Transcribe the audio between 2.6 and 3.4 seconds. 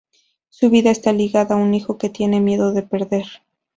de perder.